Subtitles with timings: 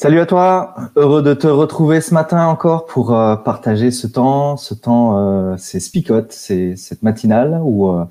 [0.00, 4.56] Salut à toi, heureux de te retrouver ce matin encore pour euh, partager ce temps.
[4.56, 8.04] Ce temps, euh, c'est Spicot, c'est cette matinale où euh,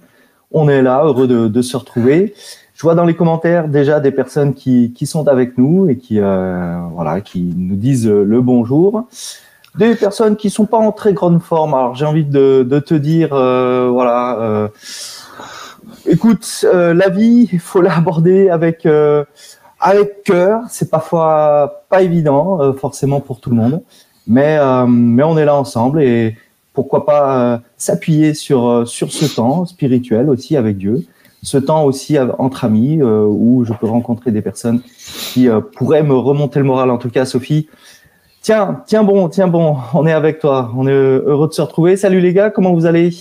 [0.52, 2.34] on est là, heureux de, se retrouver.
[2.74, 6.20] Je vois dans les commentaires déjà des personnes qui, qui sont avec nous et qui,
[6.20, 9.08] voilà, qui nous disent le bonjour.
[9.76, 11.74] Des personnes qui sont pas en très grande forme.
[11.74, 14.70] Alors j'ai envie de, de, te dire, voilà,
[16.06, 18.86] écoute, la vie, il faut l'aborder avec
[19.80, 20.62] avec cœur.
[20.70, 23.82] C'est parfois pas évident, euh, forcément pour tout le monde,
[24.28, 26.38] mais euh, mais on est là ensemble et
[26.74, 31.06] pourquoi pas euh, s'appuyer sur sur ce temps spirituel aussi avec Dieu,
[31.44, 34.82] ce temps aussi entre amis où je peux rencontrer des personnes
[35.34, 36.90] qui pourraient me remonter le moral.
[36.92, 37.70] En tout cas, Sophie.
[38.42, 40.72] Tiens, tiens bon, tiens bon, on est avec toi.
[40.78, 41.98] On est heureux de se retrouver.
[41.98, 43.12] Salut les gars, comment vous allez?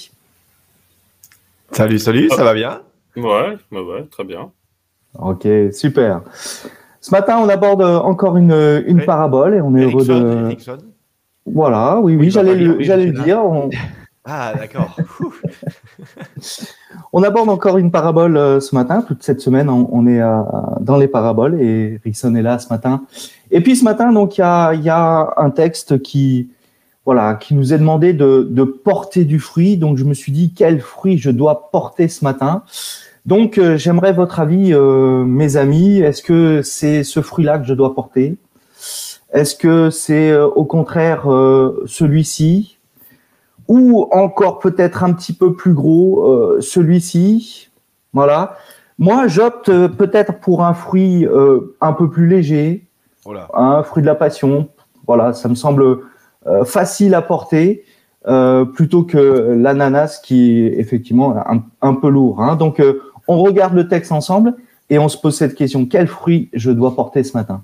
[1.73, 2.81] Salut, salut, ça va bien?
[3.17, 4.51] Ouais, ouais, très bien.
[5.19, 6.22] Ok, super.
[7.00, 10.57] Ce matin, on aborde encore une, une parabole et on est heureux de.
[11.46, 13.41] Voilà, oui, oui, j'allais le, j'allais le dire.
[14.29, 14.96] Ah, d'accord.
[17.13, 19.02] on aborde encore une parabole euh, ce matin.
[19.02, 20.20] Toute cette semaine, on, est
[20.80, 23.02] dans les paraboles et Rickson est là ce matin.
[23.52, 26.51] Et puis ce matin, donc il y a, y a un texte qui,
[27.05, 29.77] voilà, qui nous est demandé de, de porter du fruit.
[29.77, 32.64] Donc je me suis dit quel fruit je dois porter ce matin?
[33.27, 35.98] Donc, euh, j'aimerais votre avis, euh, mes amis.
[35.98, 38.37] Est-ce que c'est ce fruit-là que je dois porter?
[39.33, 41.25] Est-ce que c'est euh, au contraire
[41.86, 42.79] celui-ci?
[43.67, 47.69] Ou encore peut-être un petit peu plus gros, celui-ci?
[48.13, 48.57] Voilà.
[48.97, 51.27] Moi, j'opte peut-être pour un fruit
[51.81, 52.86] un peu plus léger,
[53.53, 54.69] un fruit de la passion.
[55.09, 55.98] Voilà, ça me semble
[56.65, 57.85] facile à porter.
[58.75, 61.35] plutôt que l'ananas qui est effectivement
[61.83, 62.41] un, peu lourd.
[62.41, 62.55] Hein.
[62.55, 62.81] Donc,
[63.29, 64.55] on regarde le texte ensemble
[64.91, 67.63] et on se pose cette question, quel fruit je dois porter ce matin?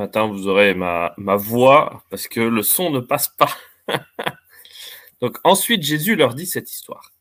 [0.00, 3.54] Matin, vous aurez ma, voix parce que le son ne passe pas.
[5.20, 7.12] Donc ensuite, Jésus leur dit cette histoire.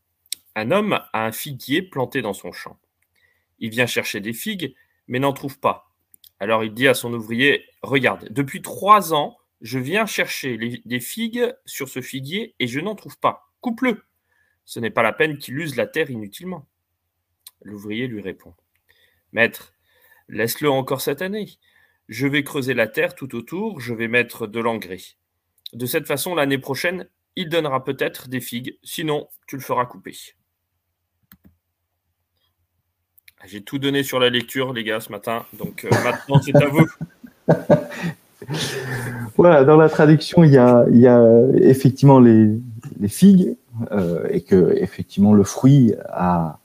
[0.56, 2.80] Un homme a un figuier planté dans son champ.
[3.60, 4.76] Il vient chercher des figues,
[5.08, 5.92] mais n'en trouve pas.
[6.40, 11.54] Alors il dit à son ouvrier, regarde, depuis trois ans, je viens chercher des figues
[11.66, 13.52] sur ce figuier et je n'en trouve pas.
[13.60, 14.06] Coupe-le.
[14.64, 16.66] Ce n'est pas la peine qu'il use la terre inutilement.
[17.62, 18.54] L'ouvrier lui répond,
[19.34, 19.74] Maître,
[20.30, 21.60] laisse-le encore cette année
[22.10, 25.00] je vais creuser la terre tout autour, je vais mettre de l'engrais.
[25.74, 30.16] De cette façon, l'année prochaine, il donnera peut-être des figues, sinon tu le feras couper.
[33.46, 36.68] J'ai tout donné sur la lecture, les gars, ce matin, donc euh, maintenant c'est à
[36.68, 36.88] vous.
[39.38, 40.86] Voilà, dans la traduction, il y a,
[41.56, 42.60] effectivement les,
[43.08, 43.56] figues
[43.92, 46.60] euh, et que effectivement le fruit a,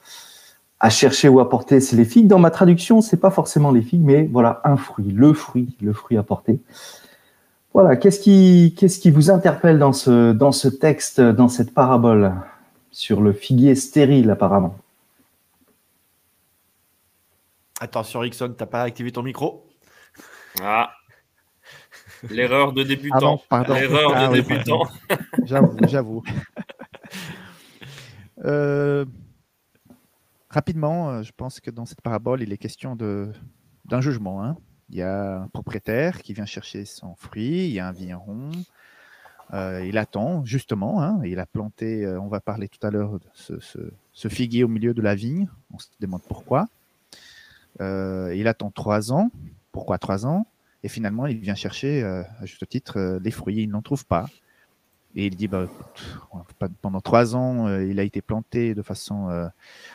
[0.81, 2.27] à chercher ou à porter, c'est les figues.
[2.27, 5.93] Dans ma traduction, c'est pas forcément les figues, mais voilà, un fruit, le fruit, le
[5.93, 6.61] fruit à porter.
[7.73, 12.35] Voilà, qu'est-ce qui, qu'est-ce qui vous interpelle dans ce, dans ce texte, dans cette parabole
[12.91, 14.77] sur le figuier stérile apparemment?
[17.81, 19.67] Attention, Rickson, t'as pas activé ton micro?
[20.63, 20.93] Ah,
[22.31, 23.43] l'erreur de débutant.
[23.51, 24.83] L'erreur de ah débutant.
[25.45, 26.23] j'avoue, j'avoue.
[28.45, 29.05] euh,
[30.55, 34.45] Rapidement, euh, je pense que dans cette parabole, il est question d'un jugement.
[34.45, 34.57] Hein.
[34.89, 38.53] Il y a un propriétaire qui vient chercher son fruit, il y a un vigneron,
[39.53, 43.19] euh, il attend justement, hein, il a planté, euh, on va parler tout à l'heure
[43.19, 46.69] de ce, figuier au milieu de la vigne, on se demande pourquoi.
[47.81, 49.33] Il attend trois ans.
[49.73, 50.47] Pourquoi trois ans?
[50.85, 53.65] Et finalement, il vient chercher, à juste titre, des fruits.
[53.65, 54.27] Il n'en trouve pas.
[55.17, 55.67] Et il dit, bah,
[56.83, 59.47] pendant trois ans, euh, il a été planté de façon euh,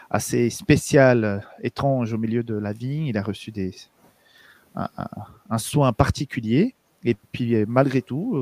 [0.10, 3.08] assez spéciale, euh, étrange au milieu de la vigne.
[3.08, 3.74] Il a reçu des,
[4.76, 6.74] un, soin particulier.
[7.04, 8.36] Et puis, malgré tout,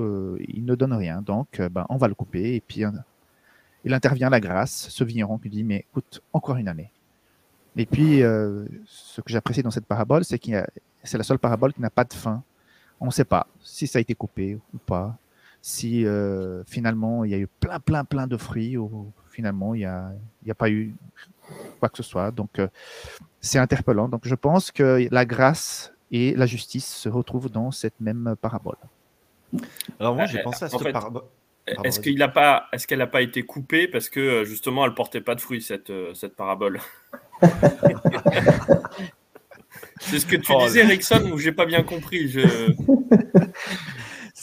[0.48, 1.22] il ne donne rien.
[1.22, 2.56] Donc, ben, on va le couper.
[2.56, 2.84] Et puis,
[3.86, 6.92] il intervient la grâce, ce vigneron qui dit, mais écoute, encore une année.
[7.76, 8.22] Et puis,
[8.88, 10.68] ce que j'apprécie dans cette parabole, c'est a-
[11.04, 12.42] c'est la seule parabole qui n'a pas de fin.
[13.00, 15.16] On ne sait pas si ça a été coupé ou pas,
[15.62, 19.80] si euh, finalement il y a eu plein, plein, plein de fruits ou finalement il
[19.80, 20.12] n'y a,
[20.44, 20.96] il y a pas eu
[21.80, 22.32] quoi que ce soit.
[22.32, 22.68] Donc, euh,
[23.42, 24.10] c'est interpellant.
[24.10, 28.78] Donc, je pense que la grâce et la justice se retrouvent dans cette même parabole.
[30.00, 31.24] Alors moi, Euh, j'ai pensé à en cette fait, parabole.
[31.84, 32.02] Est-ce vas-y.
[32.02, 35.22] qu'il a pas, est-ce qu'elle n'a pas été coupée parce que euh, justement elle portait
[35.22, 36.80] pas de fruits cette cette parabole?
[40.00, 42.30] C'est ce que tu Oh, disais, Rickson, ou j'ai pas bien compris.
[42.30, 42.42] Je...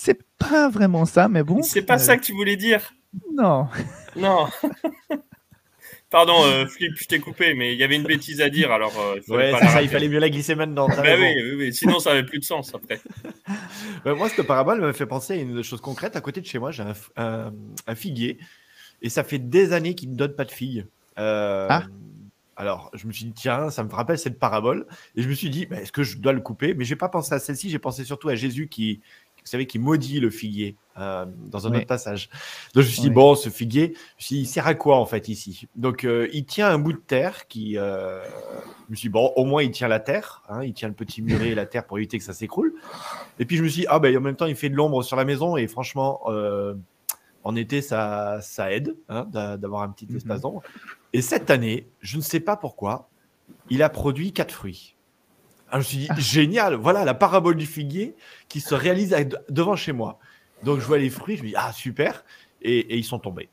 [0.04, 1.62] C'est pas vraiment ça, mais bon.
[1.62, 2.92] C'est pas euh, ça que tu voulais dire.
[3.32, 3.68] Non.
[4.16, 4.48] Non.
[6.10, 8.92] Pardon, euh, Flip, je t'ai coupé, mais il y avait une bêtise à dire, alors
[9.00, 10.86] euh, il Ouais, ça, il fallait mieux la glisser maintenant.
[10.86, 13.00] Bah oui, oui, oui, sinon ça avait plus de sens après.
[14.04, 16.14] Ouais, moi, cette parabole me fait penser à une chose concrète.
[16.14, 17.52] À côté de chez moi, j'ai un, f- un-
[17.88, 18.38] un figuier.
[19.02, 20.86] Et ça fait des années qu'il ne donne pas de figues.
[21.18, 21.84] Euh, Ah.
[22.56, 24.86] Alors, je me suis dit, tiens, ça me rappelle cette parabole.
[25.16, 26.74] Et je me suis dit, bah, est-ce que je dois le couper?
[26.74, 27.68] Mais j'ai pas pensé à celle-ci.
[27.70, 29.00] J'ai pensé surtout à Jésus qui,
[29.44, 31.78] vous savez, qui maudit le figuier euh, dans un Oui.
[31.78, 32.30] autre passage.
[32.74, 33.14] Donc, je me suis dit, Oui.
[33.14, 35.68] bon, ce figuier, je me il sert à quoi en fait ici?
[35.76, 37.76] Donc, euh, il tient un bout de terre qui.
[37.76, 38.24] euh,
[38.86, 40.42] je me suis dit, bon, au moins, il tient la terre.
[40.48, 42.74] hein, il tient le petit muret et la terre pour éviter que ça s'écroule.
[43.38, 45.02] Et puis je me suis dit, ah ben en même temps, il fait de l'ombre
[45.02, 46.22] sur la maison et franchement,
[47.46, 50.16] en été, ça, ça aide hein, d'a- d'avoir un petit Mhm.
[50.16, 50.62] espace d'ombre.
[51.12, 53.10] Et cette année, je ne sais pas pourquoi,
[53.68, 54.96] il a produit quatre fruits.
[55.74, 58.14] Alors, je me suis dit, génial, voilà la parabole du figuier
[58.48, 59.16] qui se réalise
[59.48, 60.20] devant chez moi.
[60.62, 62.24] Donc je vois les fruits, je me dis, ah super,
[62.62, 63.48] et, et ils sont tombés.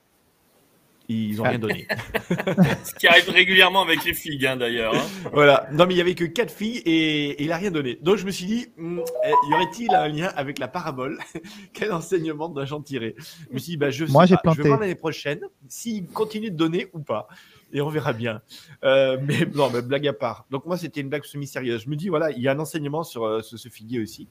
[1.10, 1.88] Ils n'ont rien donné.
[2.84, 4.94] Ce qui arrive régulièrement avec les figues, hein, d'ailleurs.
[4.96, 5.30] hein.
[5.34, 5.68] Voilà.
[5.72, 7.98] Non, mais il y avait que quatre filles et, et il a rien donné.
[8.04, 11.18] Donc je me suis dit, hmm, eh, y aurait-il un lien avec la parabole?
[11.74, 13.16] Quel enseignement dois-je en tirer?
[13.50, 16.52] Je me suis dit, bah, je, sais Moi, je vais voir l'année prochaine s'il continue
[16.52, 17.28] de donner ou pas.
[17.74, 18.42] Et on verra bien.
[18.84, 20.46] Euh, mais non, blague à part.
[20.52, 21.84] Donc moi, c'était une blague semi-sérieuse.
[21.84, 24.28] Je me dis, voilà, il y a un enseignement sur euh, ce, figuier aussi.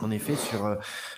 [0.00, 0.76] En effet, sur euh,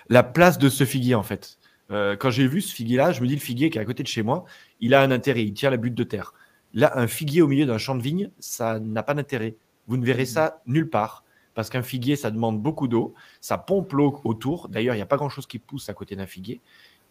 [0.09, 1.57] la place de ce figuier, en fait.
[1.89, 4.07] Quand j'ai vu ce figuier-là, je me dis, le figuier qui est à côté de
[4.07, 4.45] chez moi,
[4.79, 5.43] il a un intérêt.
[5.43, 6.33] Il tient la butte de terre.
[6.73, 9.57] Là, un figuier au milieu d'un champ de vigne, ça n'a pas d'intérêt.
[9.85, 11.23] Vous ne verrez ça nulle part.
[11.53, 13.13] Parce qu'un figuier, ça demande beaucoup d'eau.
[13.41, 14.69] Ça pompe l'eau autour.
[14.69, 16.61] D'ailleurs, il n'y a pas grand-chose qui pousse à côté d'un figuier.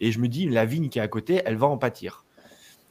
[0.00, 2.24] Et je me dis, la vigne qui est à côté, elle va en pâtir.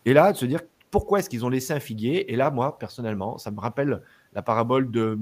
[0.06, 0.62] Et là, de se dire,
[0.92, 2.32] pourquoi est-ce qu'ils ont laissé un figuier?
[2.32, 4.02] Et là, moi, personnellement, ça me rappelle
[4.34, 5.18] la parabole de,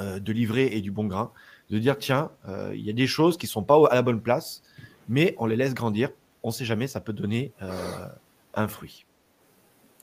[0.00, 1.30] euh, de l'ivraie et du bon grain.
[1.70, 4.02] De dire, tiens, euh, il y a des choses qui ne sont pas à la
[4.02, 4.62] bonne place,
[5.08, 6.10] mais on les laisse grandir.
[6.42, 8.08] On ne sait jamais, ça peut donner euh,
[8.54, 9.06] un fruit.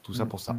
[0.03, 0.55] Tout ça pour ça.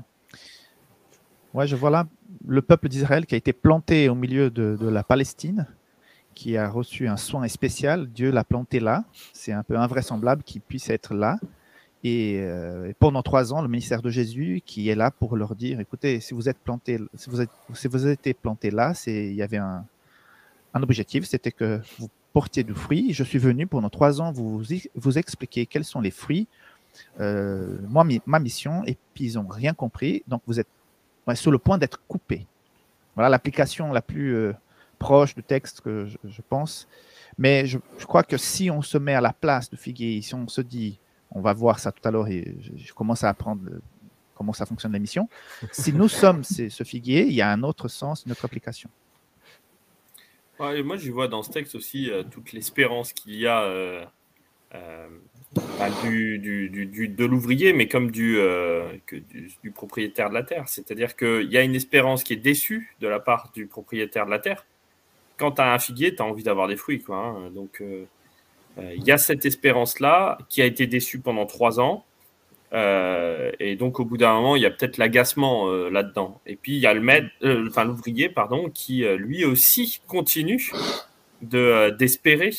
[1.54, 2.06] Ouais, je vois là
[2.46, 5.66] le peuple d'Israël qui a été planté au milieu de, de la Palestine,
[6.34, 8.08] qui a reçu un soin spécial.
[8.08, 9.04] Dieu l'a planté là.
[9.32, 11.38] C'est un peu invraisemblable qu'il puisse être là.
[12.04, 15.54] Et, euh, et pendant trois ans, le ministère de Jésus qui est là pour leur
[15.54, 19.26] dire écoutez, si vous êtes planté, si vous êtes, si vous été planté là, c'est
[19.28, 19.84] il y avait un,
[20.74, 23.12] un objectif, c'était que vous portiez du fruit.
[23.12, 24.62] Je suis venu pendant trois ans vous
[24.96, 26.48] vous expliquer quels sont les fruits.
[27.20, 30.24] Euh, moi, ma mission, et puis ils n'ont rien compris.
[30.26, 30.68] Donc vous êtes
[31.28, 32.46] ouais, sur le point d'être coupé.
[33.14, 34.52] Voilà l'application la plus euh,
[34.98, 36.88] proche du texte que je, je pense.
[37.38, 40.34] Mais je, je crois que si on se met à la place de Figuier, si
[40.34, 40.98] on se dit,
[41.34, 43.62] on va voir ça tout à l'heure et je, je commence à apprendre
[44.34, 45.28] comment ça fonctionne l'émission.
[45.70, 48.90] Si nous sommes ce Figuier, il y a un autre sens, une autre application.
[50.58, 54.04] Moi, j'y vois dans ce texte aussi euh, toute l'espérance qu'il y a euh,
[54.76, 55.08] euh,
[55.56, 58.38] bah, du, du- du- de l'ouvrier, mais comme du,
[59.74, 60.68] propriétaire de la terre.
[60.68, 64.30] C'est-à-dire qu'il y a une espérance qui est déçue de la part du propriétaire de
[64.30, 64.64] la terre.
[65.36, 67.02] Quand tu as un figuier, tu as envie d'avoir des fruits.
[67.02, 67.50] Quoi, hein.
[67.50, 67.82] Donc,
[68.78, 72.04] il y a cette espérance-là qui a été déçue pendant trois ans.
[72.72, 76.40] Euh, et donc, au bout d'un moment, il y a peut-être l'agacement euh, là-dedans.
[76.46, 80.00] Et puis, il y a le maître, euh, enfin l'ouvrier, pardon, qui euh, lui aussi
[80.06, 80.72] continue
[81.42, 82.50] de euh, d'espérer.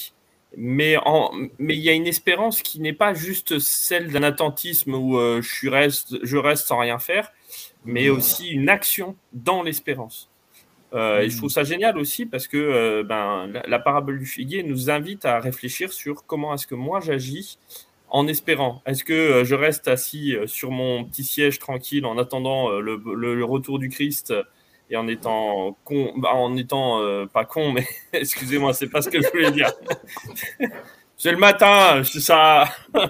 [0.56, 4.94] Mais en, mais il y a une espérance qui n'est pas juste celle d'un attentisme
[4.94, 7.32] où euh, je reste, je reste sans rien faire,
[7.84, 10.30] mais aussi une action dans l'espérance.
[10.94, 14.26] Euh, Et je trouve ça génial aussi parce que euh, ben, la, la parabole du
[14.28, 17.58] figuier nous invite à réfléchir sur comment est-ce que moi j'agis
[18.10, 18.84] en espérant.
[18.86, 23.02] Est-ce que euh, je reste assis euh, sur mon petit siège tranquille en attendant le,
[23.16, 24.34] le- le retour du Christ
[24.92, 27.02] et en étant con, bah, en étant
[27.34, 29.72] pas con, mais excusez-moi, c'est pas ce que je voulais dire.
[31.18, 32.66] c'est le matin, ça,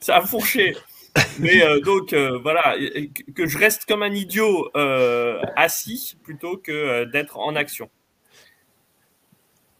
[0.00, 0.76] ça a fourché.
[1.38, 2.76] Mais euh, donc euh, voilà,
[3.34, 4.70] que je reste comme un idiot
[5.56, 7.90] assis plutôt que d'être en action.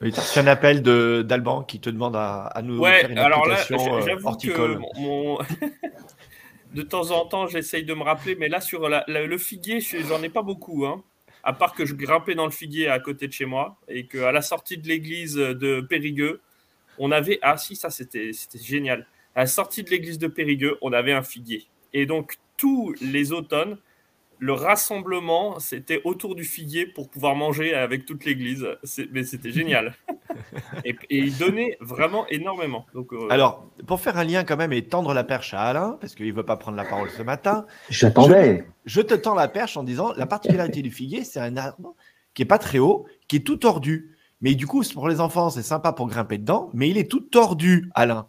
[0.02, 3.57] Oui, tu un appel d'Alban qui te demande à, nous faire une alors là,
[4.23, 4.76] horticole.
[4.76, 5.38] Que mon,
[6.75, 10.28] de temps en temps, j'essaye de me rappeler, mais là, sur le figuier, j'en ai
[10.28, 10.85] pas beaucoup.
[10.85, 11.02] Hein.
[11.43, 14.33] À part que je grimpais dans le figuier à côté de chez moi et qu'à
[14.33, 16.40] la sortie de l'église de Périgueux,
[16.99, 17.38] on avait.
[17.40, 19.07] Ah, si, ça, c'était génial.
[19.37, 21.66] À la sortie de l'église de Périgueux, on avait un figuier.
[21.93, 23.76] Et donc, tous les automnes,
[24.38, 28.66] le rassemblement, c'était autour du figuier pour pouvoir manger avec toute l'église.
[29.12, 29.95] Mais c'était génial.
[30.87, 32.87] et, il donnait vraiment énormément.
[32.95, 35.99] Donc, euh, Alors, pour faire un lien quand même et tendre la perche à Alain,
[36.00, 37.66] parce qu'il ne veut pas prendre la parole ce matin.
[37.90, 38.66] J'attendais.
[38.87, 41.95] Je, te tends la perche en disant la particularité du figuier, c'est un arbre
[42.33, 44.16] qui est pas très haut, qui est tout tordu.
[44.40, 47.21] Mais du coup, pour les enfants, c'est sympa pour grimper dedans, mais il est tout
[47.21, 48.28] tordu, Alain.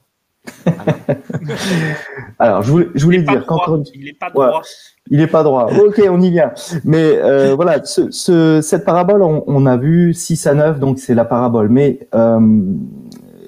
[2.40, 3.46] Alors, je voulais, je voulais dire
[3.94, 4.62] il n'est pas droit.
[5.10, 5.70] il n'est pas droit.
[5.72, 6.52] ok, on y vient.
[6.84, 11.26] Mais euh, voilà, ce, cette parabole, on, a vu 6 à 9, donc c'est la
[11.26, 11.70] parabole.
[11.70, 12.40] Mais euh,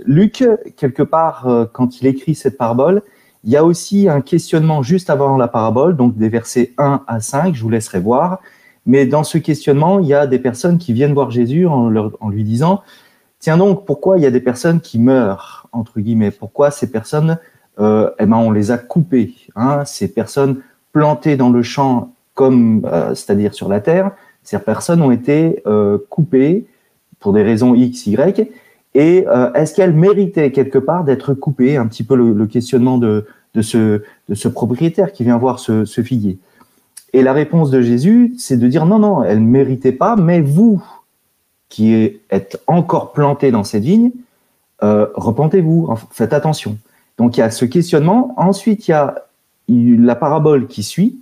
[0.06, 0.44] Luc,
[0.77, 3.01] quelque part, euh, quand il écrit cette parabole,
[3.44, 7.20] il y a aussi un questionnement juste avant la parabole, donc des versets 1 à
[7.20, 8.39] 5, je vous laisserai voir.
[8.86, 12.29] Mais dans ce questionnement, il y a des personnes qui viennent voir Jésus en, en
[12.29, 12.82] lui disant,
[13.39, 16.31] tiens donc, pourquoi il y a des personnes qui meurent entre guillemets?
[16.31, 17.38] Pourquoi ces personnes,
[17.79, 19.34] euh, eh ben, on les a coupées.
[19.55, 24.12] Hein, ces personnes plantées dans le champ, comme euh, c'est-à-dire sur la terre,
[24.43, 26.65] ces personnes ont été euh, coupées
[27.19, 28.50] pour des raisons X, Y.
[28.96, 31.77] Et euh, est-ce qu'elles méritaient quelque part d'être coupées?
[31.77, 35.86] Un petit peu le, questionnement de, de, ce, de ce propriétaire qui vient voir ce,
[35.86, 36.39] ce figuier.
[37.13, 40.41] Et la réponse de Jésus, c'est de dire non, non, elles ne méritaient pas, mais
[40.41, 40.84] vous,
[41.70, 44.12] qui êtes encore plantés dans cette vigne,
[44.84, 46.78] euh, repentez-vous, faites attention.
[47.18, 48.34] Donc il y a ce questionnement.
[48.38, 49.26] Ensuite, il y a
[49.68, 51.20] la parabole qui suit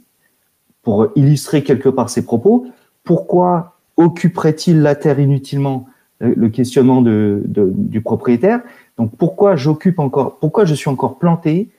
[0.83, 2.67] pour illustrer quelque part ses propos.
[3.03, 5.87] Pourquoi occuperait-il la terre inutilement
[6.19, 8.61] Le questionnement du propriétaire?
[8.97, 11.69] Donc pourquoi j'occupe encore Pourquoi je suis encore planté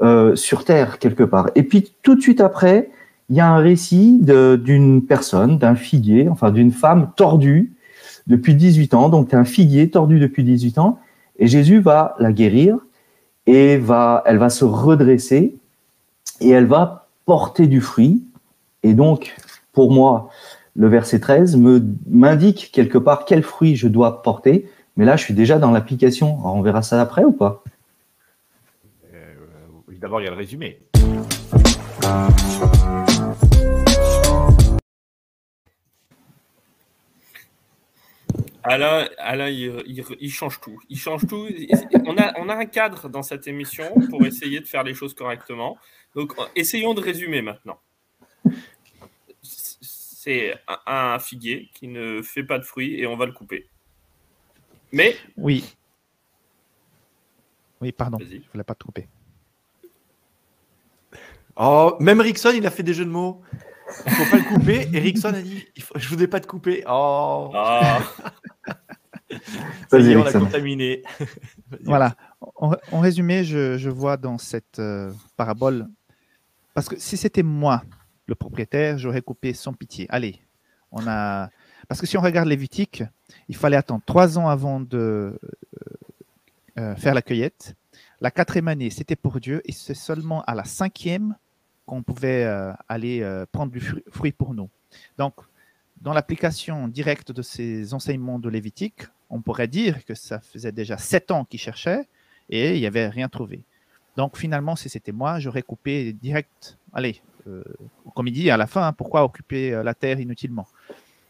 [0.00, 1.50] euh, sur terre quelque part?
[1.54, 2.90] Et puis tout de suite après,
[3.28, 7.72] il y a un récit d'une personne, d'un figuier, enfin d'une femme tordue
[8.26, 9.08] depuis 18 ans.
[9.08, 10.98] Donc un figuier tordu depuis 18 ans
[11.38, 12.78] et Jésus va la guérir
[13.46, 15.56] et va, elle va se redresser
[16.40, 18.24] et elle va porter du fruit.
[18.82, 19.34] Et donc,
[19.72, 20.30] pour moi,
[20.74, 24.68] le verset 13 me m'indique quelque part quel fruit je dois porter.
[24.96, 26.38] Mais là, je suis déjà dans l'application.
[26.44, 27.62] On verra ça après ou pas?
[29.12, 29.34] Euh,
[30.00, 30.78] D'abord, il y a le résumé.
[38.76, 40.78] Alain, Alain il, change tout.
[40.90, 41.48] Il change tout.
[42.04, 45.14] On a, on a un cadre dans cette émission pour essayer de faire les choses
[45.14, 45.78] correctement.
[46.14, 47.80] Donc, essayons de résumer maintenant.
[49.42, 50.54] C'est
[50.86, 53.66] un, figuier qui ne fait pas de fruits et on va le couper.
[54.92, 55.16] Mais.
[55.38, 55.74] Oui.
[57.80, 58.18] Oui, pardon.
[58.20, 59.08] Je ne voulais pas te couper.
[61.56, 63.40] Oh, même Rickson, il a fait des jeux de mots.
[64.04, 64.86] Il faut pas le couper.
[64.92, 66.84] Et Rickson a dit il faut, Je voudrais pas te couper.
[66.86, 67.50] Oh.
[69.32, 69.36] Ah.
[69.92, 71.02] on l'a contaminé.
[71.84, 72.16] voilà.
[72.40, 75.88] En, résumé, je, vois dans cette euh, parabole,
[76.74, 77.82] parce que si c'était moi,
[78.26, 80.06] le propriétaire, j'aurais coupé sans pitié.
[80.08, 80.40] Allez,
[80.92, 81.50] on a.
[81.88, 83.04] Parce que si on regarde Lévitique,
[83.48, 85.38] il fallait attendre trois ans avant de euh,
[86.78, 87.74] euh, faire la cueillette.
[88.20, 91.36] La quatrième année, c'était pour Dieu, et c'est seulement à la cinquième
[91.84, 92.44] qu'on pouvait
[92.88, 93.80] aller prendre du
[94.10, 94.68] fruit pour nous.
[95.18, 95.34] Donc,
[96.00, 100.96] dans l'application directe de ces enseignements de Lévitique, on pourrait dire que ça faisait déjà
[100.98, 102.08] sept ans qu'il cherchait
[102.48, 103.62] et il n'y avait rien trouvé.
[104.16, 106.78] Donc finalement, si c'était moi, j'aurais coupé direct.
[106.92, 107.62] Allez, euh,
[108.14, 110.66] comme il dit à la fin, hein, pourquoi occuper euh, la terre inutilement?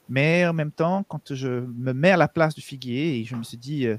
[0.09, 3.35] Mais en même temps, quand je me mets à la place du figuier et je
[3.35, 3.97] me suis dit, euh,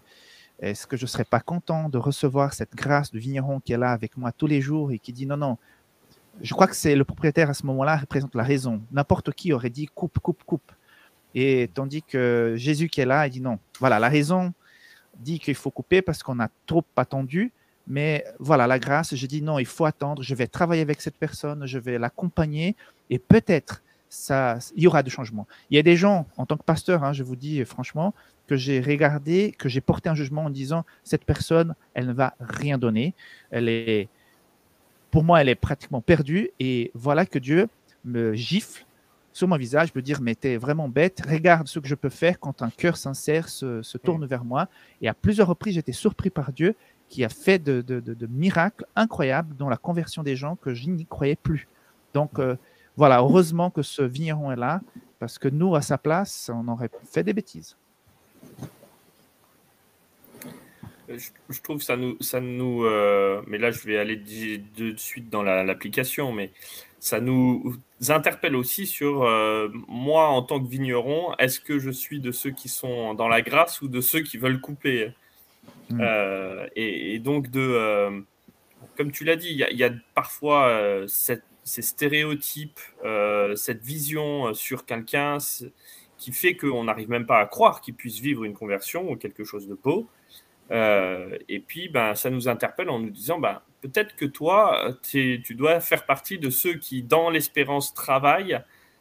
[0.60, 3.78] est-ce que je ne serais pas content de recevoir cette grâce de vigneron qui est
[3.78, 5.58] là avec moi tous les jours et qui dit non, non,
[6.42, 8.82] je crois que c'est le propriétaire à ce moment-là représente la raison.
[8.92, 10.72] N'importe qui aurait dit coupe, coupe, coupe.
[11.36, 13.60] Et tandis que Jésus qui est là, il dit non.
[13.80, 14.54] Voilà, la raison
[15.20, 17.52] dit qu'il faut couper parce qu'on a trop attendu.
[17.88, 20.22] Mais voilà, la grâce, je dis non, il faut attendre.
[20.22, 22.76] Je vais travailler avec cette personne, je vais l'accompagner
[23.10, 25.48] et peut-être ça, il y aura du changement.
[25.70, 28.14] Il y a des gens, en tant que pasteur, hein, je vous dis franchement,
[28.48, 32.34] que j'ai regardé, que j'ai porté un jugement en disant cette personne, elle ne va
[32.40, 33.14] rien donner.
[33.52, 34.08] Elle est,
[35.12, 36.50] pour moi, elle est pratiquement perdue.
[36.60, 37.68] Et voilà que Dieu
[38.06, 38.86] me gifle
[39.38, 42.40] sur mon visage, me dire, mais t'es vraiment bête, regarde ce que je peux faire
[42.40, 44.68] quand un cœur sincère se, tourne vers moi.
[45.00, 46.76] Et à plusieurs reprises, j'étais surpris par Dieu
[47.08, 51.36] qui a fait de, miracles incroyables dans la conversion des gens que je n'y croyais
[51.36, 51.68] plus.
[52.16, 52.56] Donc euh,
[52.96, 54.82] voilà, heureusement que ce vigneron est là,
[55.20, 57.78] parce que nous, à sa place, on aurait fait des bêtises.
[61.10, 65.42] Je, trouve ça nous, ça nous euh, mais là je vais aller de, suite dans
[65.42, 66.52] l'application, mais
[67.00, 67.78] ça nous
[68.10, 72.52] interpelle aussi sur euh, moi en tant que vigneron, est-ce que je suis de ceux
[72.52, 75.14] qui sont dans la grâce ou de ceux qui veulent couper?
[75.90, 76.02] Hmm.
[76.02, 78.24] euh, et, donc de,
[78.98, 82.82] comme tu l'as dit, il y, a parfois ces stéréotypes,
[83.56, 85.38] cette vision sur quelqu'un
[86.18, 89.46] qui fait qu'on n'arrive même pas à croire qu'il puisse vivre une conversion ou quelque
[89.46, 90.10] chose de beau.
[90.72, 95.42] Euh, et puis, ben, ça nous interpelle en nous disant, ben, peut-être que toi, tu
[95.52, 98.60] dois faire partie de ceux qui, dans l'espérance, travaillent,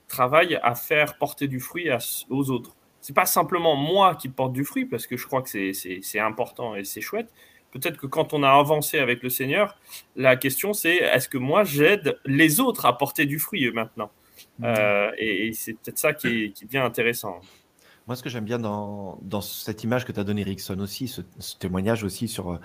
[0.09, 1.89] travaillent à faire porter du fruit
[2.31, 2.77] aux autres.
[3.01, 6.75] C'est pas simplement moi qui porte du fruit, parce que je crois que c'est important
[6.75, 7.33] et c'est chouette.
[7.71, 9.77] Peut-être que quand on a avancé avec le Seigneur,
[10.15, 14.11] la question c'est est-ce que moi j'aide les autres à porter du fruit maintenant?
[14.59, 14.65] Mmh.
[14.65, 17.41] euh, Et, c'est peut-être ça qui, qui devient intéressant.
[18.07, 21.23] Moi, ce que j'aime bien dans, cette image que tu as donnée, Rickson, aussi, ce,
[21.59, 22.61] témoignage aussi sur euh,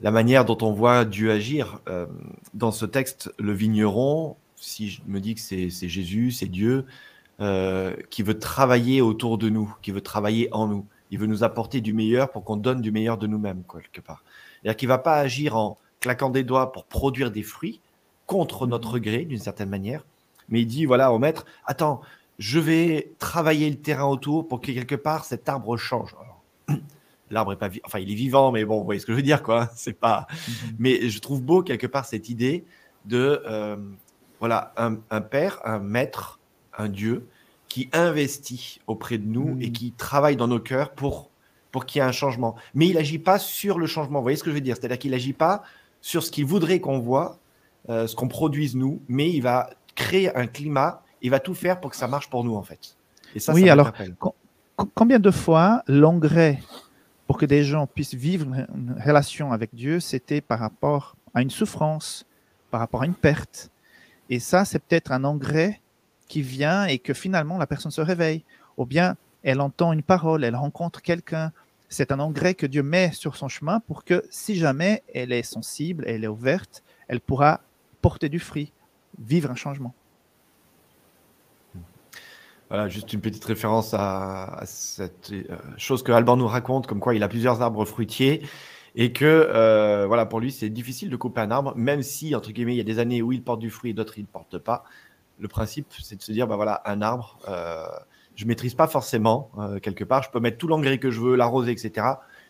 [0.00, 1.80] la manière dont on voit Dieu agir.
[1.88, 2.06] Euh,
[2.54, 6.86] dans ce texte, le vigneron, si je me dis que c'est Jésus, c'est Dieu,
[7.40, 10.86] euh, qui veut travailler autour de nous, qui veut travailler en nous.
[11.10, 14.22] Il veut nous apporter du meilleur pour qu'on donne du meilleur de nous-mêmes, quelque part.
[14.62, 17.80] C'est-à-dire qu'il ne va pas agir en claquant des doigts pour produire des fruits
[18.26, 20.04] contre notre gré, d'une certaine manière,
[20.48, 22.00] mais il dit, voilà, au maître, attends,
[22.42, 26.16] je vais travailler le terrain autour pour que quelque part cet arbre change.
[27.30, 29.22] L'arbre est pas, enfin il est vivant, mais bon, vous voyez ce que je veux
[29.22, 29.70] dire, quoi.
[29.76, 30.26] C'est pas.
[30.30, 30.76] Mhm.
[30.80, 32.64] Mais je trouve beau quelque part cette idée
[33.04, 33.76] de, euh,
[34.40, 36.40] voilà, un, père, un maître,
[36.76, 37.28] un Dieu
[37.68, 39.72] qui investit auprès de nous et mhm.
[39.72, 41.30] qui travaille dans nos cœurs pour
[41.70, 42.56] pour qu'il y ait un changement.
[42.74, 44.18] Mais il n'agit pas sur le changement.
[44.18, 44.76] Vous voyez ce que je veux dire?
[44.76, 45.62] C'est-à-dire qu'il n'agit pas
[46.00, 47.38] sur ce qu'il voudrait qu'on voit,
[47.88, 51.80] euh, ce qu'on produise nous, mais il va créer un climat il va tout faire
[51.80, 52.96] pour que ça marche pour nous, en fait.
[53.34, 53.92] Et ça, oui, alors,
[54.94, 56.60] combien de fois l'engrais
[57.26, 61.50] pour que des gens puissent vivre une relation avec Dieu, c'était par rapport à une
[61.50, 62.26] souffrance,
[62.70, 63.70] par rapport à une perte?
[64.28, 65.80] Et ça, c'est peut-être un engrais
[66.28, 68.44] qui vient et que finalement la personne se réveille.
[68.76, 71.52] Ou bien elle entend une parole, elle rencontre quelqu'un.
[71.88, 75.42] C'est un engrais que Dieu met sur son chemin pour que si jamais elle est
[75.42, 77.60] sensible, elle est ouverte, elle pourra
[78.00, 78.72] porter du fruit,
[79.18, 79.94] vivre un changement.
[82.72, 87.14] Voilà, juste une petite référence à, cette euh, chose que Alban nous raconte, comme quoi
[87.14, 88.40] il a plusieurs arbres fruitiers
[88.94, 92.50] et que euh, voilà, pour lui, c'est difficile de couper un arbre, même si, entre
[92.50, 94.26] guillemets, il y a des années où il porte du fruit et d'autres, il ne
[94.26, 94.84] porte pas.
[95.38, 97.84] Le principe, c'est de se dire, bah voilà, un arbre, euh,
[98.36, 99.50] je ne maîtrise pas forcément
[99.82, 102.06] quelque part, je peux mettre tout l'engrais que je veux, l'arroser, etc.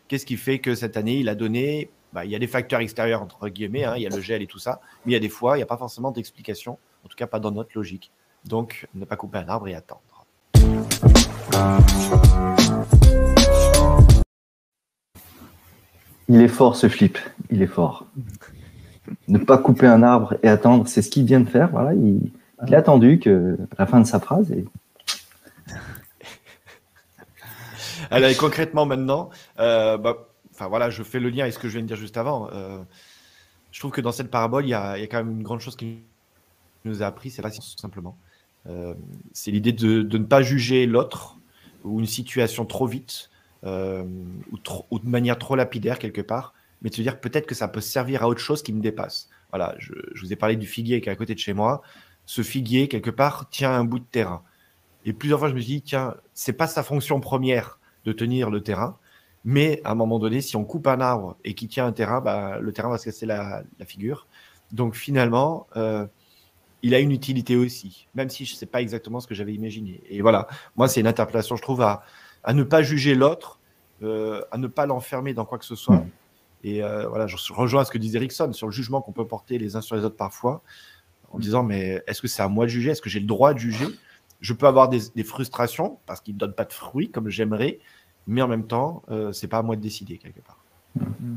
[0.06, 2.78] Qu'est-ce qui fait que cette année, il a donné, bah, il y a des facteurs
[2.78, 5.18] extérieurs, entre guillemets, hein, il y a le gel et tout ça, mais il y
[5.18, 7.72] a des fois, il n'y a pas forcément d'explication, en tout cas pas dans notre
[7.74, 8.12] logique.
[8.44, 10.11] Donc, ne pas couper un arbre et attendre.
[16.28, 17.18] Il est fort ce flip,
[17.50, 18.06] il est fort.
[19.28, 21.68] Ne pas couper un arbre et attendre, c'est ce qu'il vient de faire.
[21.70, 22.30] Voilà, il,
[22.74, 24.50] a attendu que la fin de sa phrase.
[24.52, 24.64] Et...
[28.38, 30.28] Concrètement maintenant, euh, bah,
[30.68, 32.48] voilà, je fais le lien avec ce que je viens de dire juste avant.
[32.52, 32.78] Euh,
[33.70, 35.98] je trouve que dans cette parabole, il y, a, quand même une grande chose qui
[36.84, 38.16] nous a appris, c'est la science, tout simplement.
[38.68, 38.94] Euh,
[39.32, 41.38] c'est l'idée de, ne pas juger l'autre
[41.84, 43.30] ou une situation trop vite
[43.64, 44.04] euh,
[44.90, 47.80] ou, de manière trop lapidaire quelque part, mais de se dire peut-être que ça peut
[47.80, 49.28] servir à autre chose qui me dépasse.
[49.50, 51.82] Voilà, je, vous ai parlé du figuier qui est à côté de chez moi.
[52.26, 54.42] Ce figuier, quelque part, tient un bout de terrain.
[55.04, 58.50] Et plusieurs fois, je me suis dit, tiens, c'est pas sa fonction première de tenir
[58.50, 58.98] le terrain,
[59.44, 62.20] mais à un moment donné, si on coupe un arbre et qui tient un terrain,
[62.20, 64.26] bah, le terrain va se casser la, figure.
[64.72, 66.06] Donc finalement, euh,
[66.82, 69.54] il a une utilité aussi, même si je ne sais pas exactement ce que j'avais
[69.54, 70.02] imaginé.
[70.08, 72.02] Et voilà, moi, c'est une interpellation, je trouve, à,
[72.52, 73.60] ne pas juger l'autre,
[74.02, 75.96] euh, à ne pas l'enfermer dans quoi que ce soit.
[75.96, 76.10] Mm.
[76.64, 79.58] Et euh, voilà, je rejoins ce que disait Erickson sur le jugement qu'on peut porter
[79.58, 80.62] les uns sur les autres parfois,
[81.30, 82.90] en disant, mais est-ce que c'est à moi de juger?
[82.90, 83.86] Est-ce que j'ai le droit de juger?
[84.40, 87.78] Je peux avoir des, frustrations parce qu'il ne donne pas de fruits comme j'aimerais,
[88.26, 90.58] mais en même temps, euh, c'est pas à moi de décider quelque part.
[90.96, 91.36] Mm.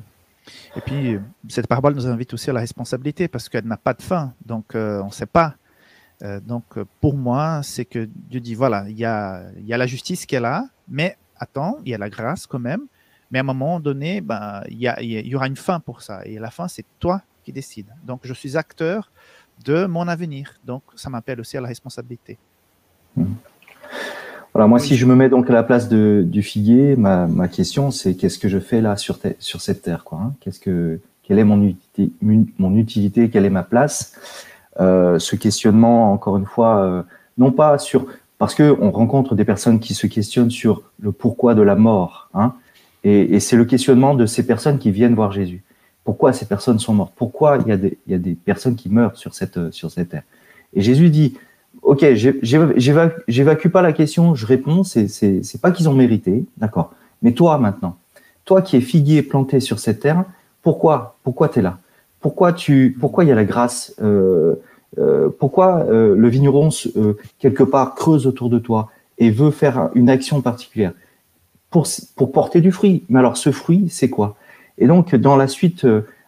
[0.76, 4.02] Et puis, cette parabole nous invite aussi à la responsabilité parce qu'elle n'a pas de
[4.02, 4.34] fin.
[4.46, 5.56] Donc, euh, on ne sait pas.
[6.24, 6.64] Euh, donc,
[7.02, 10.68] pour moi, c'est que Dieu dit, voilà, il y a, la justice qui est là,
[10.88, 12.88] mais attends, il y a la grâce quand même.
[13.32, 16.24] Mais à un moment donné, ben, il y, aura une fin pour ça.
[16.26, 17.90] Et la fin, c'est toi qui décides.
[18.06, 19.12] Donc, je suis acteur
[19.64, 20.60] de mon avenir.
[20.64, 22.38] Donc, ça m'appelle aussi à la responsabilité.
[24.56, 27.50] Voilà, moi, si je me mets donc à la place de, du figuier, ma, ma
[27.50, 30.34] question, c'est qu'est-ce que je fais là sur, te- sur cette terre, quoi hein?
[30.40, 32.14] Qu'est-ce que, quelle est mon utilité,
[32.58, 34.14] mon utilité, quelle est ma place?
[34.80, 37.04] Euh, Ce questionnement, encore une fois, euh,
[37.38, 41.54] non pas sur, parce que on rencontre des personnes qui se questionnent sur le pourquoi
[41.54, 42.54] de la mort, hein
[43.04, 45.64] Et, et c'est le questionnement de ces personnes qui viennent voir Jésus.
[46.06, 47.12] Pourquoi ces personnes sont mortes?
[47.18, 49.92] Pourquoi il y a des, il y a des personnes qui meurent sur cette, sur
[49.92, 50.24] cette terre?
[50.74, 51.36] Et Jésus dit,
[51.86, 56.92] Ok, j'évacue pas la question, je réponds, c'est pas qu'ils ont mérité, d'accord.
[57.22, 57.98] Mais toi maintenant,
[58.44, 60.26] toi qui es figuier planté sur cette terre,
[60.64, 61.78] pourquoi Pourquoi es là?
[62.22, 64.56] Pourquoi tu pourquoi il y a la grâce euh,
[64.98, 66.70] euh, Pourquoi euh, le vigneron
[67.38, 70.94] quelque part creuse autour de toi et veut faire une action particulière?
[71.70, 73.04] Pour pour porter du fruit.
[73.10, 74.38] Mais alors ce fruit, c'est quoi?
[74.80, 75.86] Et donc dans la suite,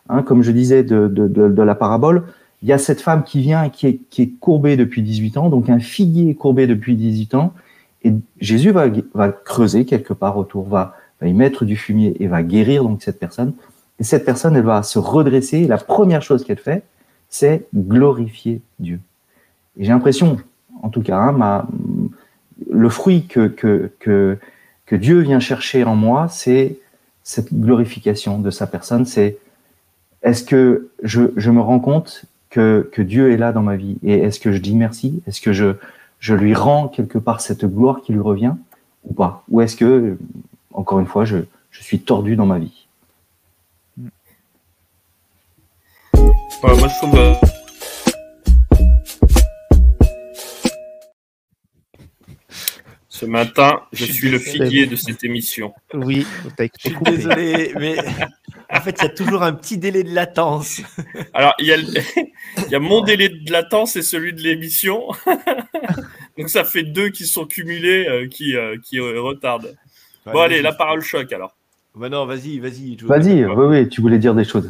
[0.08, 2.26] hein, comme je disais de la parabole,
[2.64, 5.50] il y a cette femme qui vient, qui est, qui est courbée depuis 18 ans,
[5.50, 7.54] donc un figuier courbé depuis 18 ans,
[8.04, 8.90] et Jésus va,
[9.32, 13.54] creuser quelque part autour, va, y mettre du fumier et va guérir donc cette personne.
[14.00, 16.84] Et cette personne, elle va se redresser, et la première chose qu'elle fait,
[17.30, 19.00] c'est glorifier Dieu.
[19.78, 20.38] Et j'ai l'impression,
[20.82, 21.68] en tout cas, hein,
[22.70, 24.38] le fruit que,
[24.92, 26.78] Dieu vient chercher en moi, c'est
[27.24, 29.38] cette glorification de sa personne, c'est
[30.24, 33.98] est-ce que je me rends compte que, que Dieu est là dans ma vie.
[34.04, 35.22] Et est-ce que je dis merci?
[35.28, 35.76] Est-ce que je,
[36.20, 38.54] je lui rends quelque part cette gloire qui lui revient
[39.04, 39.44] ou pas?
[39.50, 40.18] Ou est-ce que,
[40.74, 41.38] encore une fois, je,
[41.72, 42.88] je suis tordu dans ma vie?
[46.64, 47.16] Ouais, moi, je trouve.
[47.16, 47.34] euh,
[53.10, 55.74] Ce matin, je Je suis suis le figuier de cette émission.
[55.94, 57.96] Oui, t'as Je suis désolé, mais
[58.70, 60.82] en fait, il y a toujours un petit délai de latence.
[61.34, 61.84] Alors, il y, a le-
[62.66, 65.04] il y a mon délai de latence et celui de l'émission.
[66.38, 69.76] Donc, ça fait deux qui sont cumulés euh, qui, euh, qui euh, retardent.
[70.26, 71.56] Bon, allez, la parole choc alors.
[71.96, 72.96] Bah non, vas-y, vas-y.
[73.02, 74.70] Vas-y, oui, oui, tu voulais dire des choses.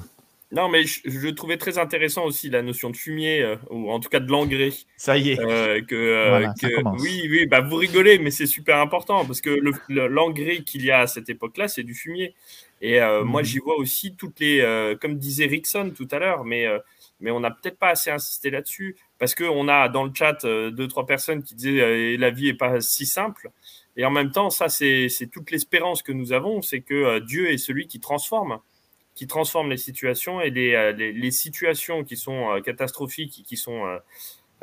[0.52, 4.00] Non, mais je, je trouvais très intéressant aussi la notion de fumier, euh, ou en
[4.00, 4.72] tout cas de l'engrais.
[4.96, 5.40] Ça y est.
[5.40, 9.42] Euh, que, euh, Voilà, que- oui, oui, bah vous rigolez, mais c'est super important parce
[9.42, 12.34] que le- le- l'engrais qu'il y a à cette époque-là, c'est du fumier.
[12.82, 13.46] Et euh, moi, Mhm.
[13.46, 16.66] j'y vois aussi toutes les, comme disait Rickson tout à l'heure, mais,
[17.20, 20.88] mais on n'a peut-être pas assez insisté là-dessus parce qu'on a dans le chat deux,
[20.88, 23.50] trois personnes qui disaient la vie est pas si simple.
[23.98, 27.58] Et en même temps, ça, c'est toute l'espérance que nous avons, c'est que Dieu est
[27.58, 28.60] celui qui transforme
[29.18, 34.00] qui transforme les situations et les, euh, situations qui sont euh, catastrophiques qui sont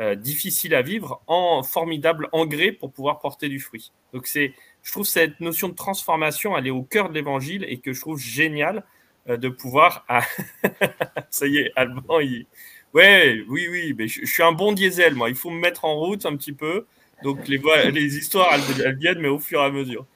[0.01, 3.91] euh, difficiles à vivre en formidable engrais pour pouvoir porter du fruit.
[4.13, 7.79] Donc c'est, je trouve cette notion de transformation, elle est au cœur de l'évangile et
[7.79, 8.85] que je trouve génial
[9.29, 10.05] euh, de pouvoir.
[10.09, 10.23] Ah,
[11.31, 12.47] ça y est, Alban, il.
[12.93, 15.31] Ouais, oui, oui, mais je, suis un bon diesel, moi.
[15.31, 16.87] Il faut me mettre en route un petit peu.
[17.25, 17.59] Donc les,
[17.91, 20.07] les histoires, elles, viennent, mais au fur et à mesure.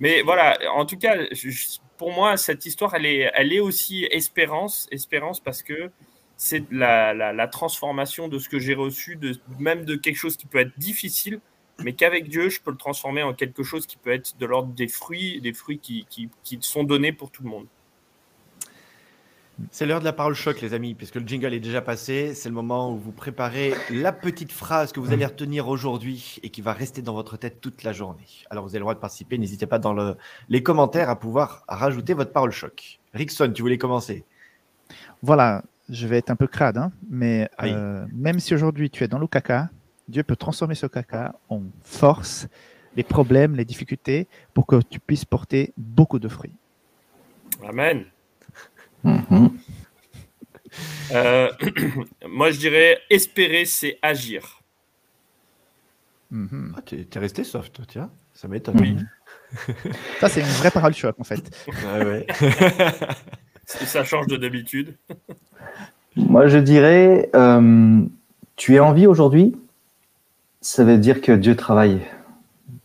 [0.00, 5.40] Mais voilà, en tout cas, je- pour moi, cette histoire, elle est, aussi espérance, espérance
[5.40, 5.90] parce que
[6.36, 9.18] c'est la, transformation de ce que j'ai reçu,
[9.58, 11.40] même de quelque chose qui peut être difficile,
[11.82, 14.72] mais qu'avec Dieu, je peux le transformer en quelque chose qui peut être de l'ordre
[14.72, 16.28] des fruits, des fruits qui
[16.60, 17.66] sont donnés pour tout le monde.
[19.70, 22.34] C'est l'heure de la parole choc, les amis, puisque le jingle est déjà passé.
[22.34, 26.50] C'est le moment où vous préparez la petite phrase que vous allez retenir aujourd'hui et
[26.50, 28.26] qui va rester dans votre tête toute la journée.
[28.50, 29.38] Alors, vous avez le droit de participer.
[29.38, 30.16] N'hésitez pas dans le-
[30.50, 33.00] les commentaires à pouvoir rajouter votre parole choc.
[33.14, 34.24] Rickson, tu voulais commencer
[35.22, 37.72] Voilà, je vais être un peu crade, hein, mais Aïe.
[37.74, 39.70] euh, même si aujourd'hui tu es dans le caca,
[40.06, 42.46] Dieu peut transformer ce caca en force,
[42.94, 46.52] les problèmes, les difficultés, pour que tu puisses porter beaucoup de fruits.
[47.66, 48.04] Amen.
[51.12, 51.48] Euh,
[52.28, 54.60] moi, je dirais espérer, c'est agir.
[56.30, 56.74] Mhm.
[56.76, 58.10] ah, T'es t'es resté soft, toi, tiens.
[58.34, 58.80] Ça m'étonne.
[58.80, 58.96] Oui.
[60.20, 61.56] Ça, c'est une vraie parole choc, en fait.
[61.84, 62.26] Ouais, ouais.
[63.64, 64.96] Ça change de d'habitude
[66.16, 68.02] Moi, je dirais, euh,
[68.56, 69.56] tu es en vie aujourd'hui,
[70.60, 72.00] ça veut dire que Dieu travaille.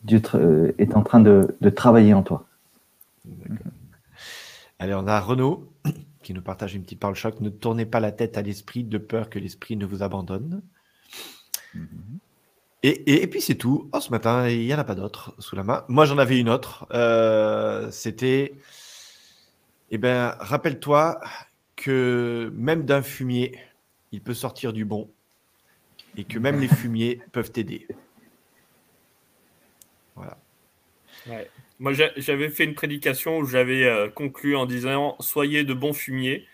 [0.03, 2.45] Dieu tra- euh, est en train de, de travailler en toi.
[4.79, 5.70] Allez, on a Renaud
[6.21, 7.39] qui nous partage une petite parole choc.
[7.41, 10.61] Ne tournez pas la tête à l'esprit de peur que l'esprit ne vous abandonne.
[12.83, 13.89] Et, et- et puis c'est tout.
[13.93, 15.85] Oh, ce matin, il n'y en a pas d'autres sous la main.
[15.87, 16.87] Moi, j'en avais une autre.
[16.91, 18.55] Euh, C'était,
[19.91, 21.19] eh ben, rappelle-toi
[21.75, 23.57] que même d'un fumier,
[24.11, 25.09] il peut sortir du bon,
[26.17, 27.87] et que même les fumiers peuvent t'aider.
[30.15, 30.37] Voilà.
[31.81, 35.93] Moi, j'a- j'avais fait une prédication où j'avais euh, conclu en disant Soyez de bons
[35.93, 36.45] fumiers.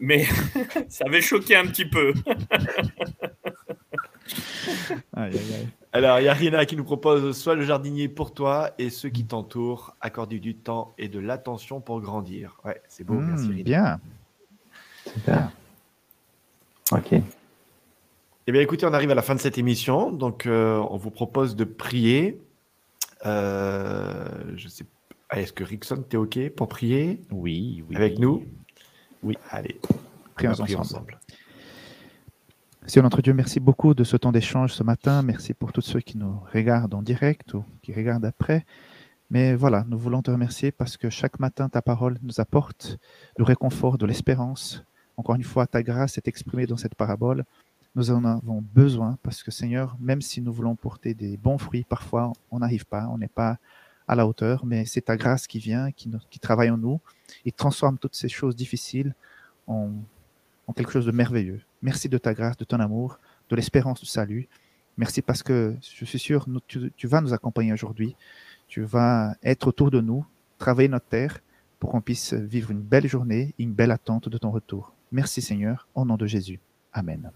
[0.00, 0.24] Mais
[0.90, 2.12] ça avait choqué un petit peu.
[5.14, 5.68] Aïe, aïe, aïe.
[5.92, 9.08] Alors, il y a Rina qui nous propose soit le jardinier pour toi et ceux
[9.08, 12.58] qui t'entourent, accorder du temps et de l'attention pour grandir.
[12.64, 13.62] Ouais, c'est beau, Hmm, merci Rina.
[13.62, 14.00] bien.
[15.12, 15.50] Super.
[16.92, 17.12] Ok.
[18.48, 20.10] Eh bien, écoutez, on arrive à la fin de cette émission.
[20.10, 22.38] Donc, euh, on vous propose de prier.
[23.26, 24.84] Euh, je sais
[25.28, 26.38] ah, Est-ce que Rickson, t'es OK?
[26.50, 27.96] Pour prier Oui, oui.
[27.96, 28.44] avec nous?
[29.22, 29.36] Oui.
[29.50, 29.80] Allez,
[30.34, 31.18] Prions prier ensemble.
[32.86, 35.22] Seigneur notre Dieu, merci beaucoup de ce temps d'échange ce matin.
[35.22, 38.64] Merci pour tous ceux qui nous regardent en direct ou qui regardent après.
[39.28, 42.98] Mais voilà, nous voulons te remercier parce que chaque matin, ta parole nous apporte
[43.36, 44.84] le réconfort, de l'espérance.
[45.16, 47.44] Encore une fois, ta grâce est exprimée dans cette parabole.
[47.96, 51.84] Nous en avons besoin parce que Seigneur, même si nous voulons porter des bons fruits,
[51.88, 53.58] parfois on n'arrive pas, on n'est pas
[54.06, 57.00] à la hauteur, mais c'est ta grâce qui vient, qui, travaille en nous
[57.46, 59.14] et transforme toutes ces choses difficiles
[59.66, 59.92] en,
[60.76, 61.62] quelque chose de merveilleux.
[61.80, 64.46] Merci de ta grâce, de ton amour, de l'espérance du salut.
[64.98, 68.14] Merci parce que je suis sûr, nous- tu, vas nous accompagner aujourd'hui.
[68.68, 70.26] Tu vas être autour de nous,
[70.58, 71.40] travailler notre terre
[71.80, 74.92] pour qu'on puisse vivre une belle journée, une belle attente de ton retour.
[75.10, 76.60] Merci Seigneur, au nom de Jésus.
[76.92, 77.30] Amen.